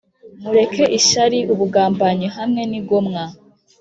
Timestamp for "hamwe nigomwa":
2.37-3.23